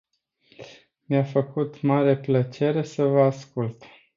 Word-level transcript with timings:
Mi-a 1.05 1.23
făcut 1.23 1.81
mare 1.81 2.17
plăcere 2.17 2.83
să 2.83 3.03
vă 3.03 3.21
ascult! 3.21 3.83